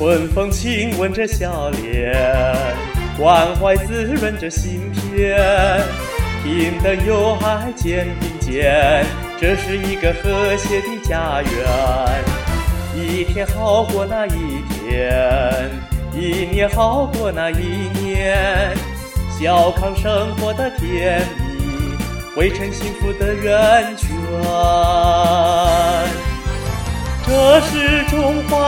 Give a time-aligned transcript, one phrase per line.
[0.00, 2.10] 春风亲吻着笑脸，
[3.18, 5.38] 关怀滋润着心田，
[6.42, 9.04] 平等友爱肩并肩，
[9.38, 11.52] 这是一个和谐的家园。
[12.96, 15.70] 一天好过那一天，
[16.14, 18.74] 一年好过那一年，
[19.38, 21.94] 小康生活的甜蜜，
[22.34, 24.08] 汇成幸福的源泉。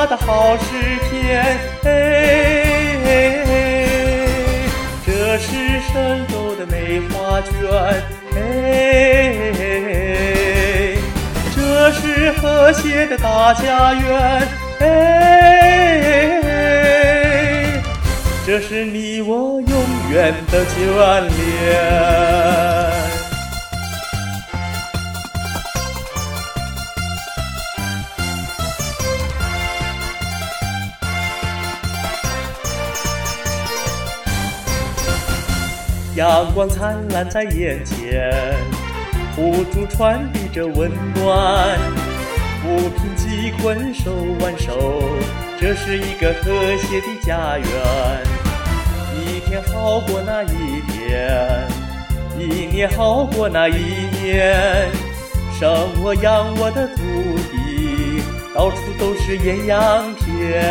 [0.06, 0.64] 的好诗
[1.08, 1.42] 篇，
[1.84, 1.90] 哎
[3.04, 3.08] 哎
[3.46, 3.50] 哎，
[5.06, 5.46] 这是
[5.92, 7.50] 神州的美画卷，
[8.36, 8.40] 哎，
[11.54, 11.56] 这
[11.92, 14.48] 是和谐的大家园，
[14.80, 16.40] 哎，
[18.44, 22.91] 这是你我永远的眷恋。
[36.14, 38.30] 阳光灿烂在眼前，
[39.34, 41.78] 互助传递着温暖，
[42.60, 45.02] 扶贫济困手挽手，
[45.58, 47.66] 这是一个和谐的家园。
[49.16, 51.66] 一天好过那一天，
[52.38, 53.74] 一年好过那一
[54.22, 54.90] 年，
[55.58, 57.02] 生我养我的土
[57.50, 58.22] 地，
[58.54, 60.62] 到处都是艳阳天。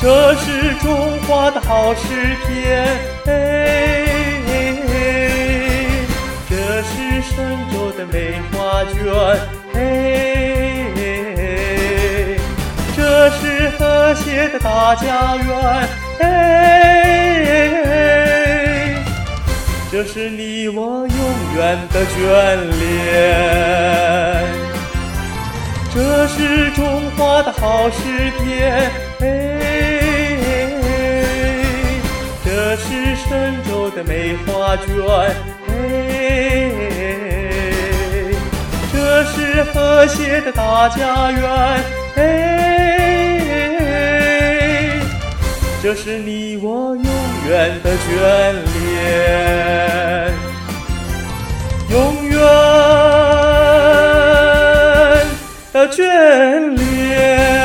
[0.00, 2.00] 这是中华的好诗
[2.46, 2.86] 篇，
[3.26, 4.06] 哎，
[6.48, 7.34] 这是神
[7.72, 8.96] 州的美画卷，
[9.74, 9.80] 哎，
[12.96, 15.88] 这是和谐的大家园，
[16.20, 17.84] 哎，
[19.90, 21.08] 这是你我永
[21.56, 22.16] 远的眷
[22.78, 22.80] 恋。
[25.92, 27.96] 这是中华的好诗
[28.38, 28.88] 篇，
[29.20, 29.47] 哎
[32.78, 34.86] 是神州的美画卷，
[35.68, 35.72] 哎，
[38.92, 41.42] 这是和谐的大家园，
[42.16, 42.22] 哎，
[45.82, 47.04] 这是你我永
[47.48, 48.06] 远的眷
[48.86, 50.32] 恋，
[51.90, 52.38] 永远
[55.72, 55.98] 的眷
[56.76, 57.57] 恋。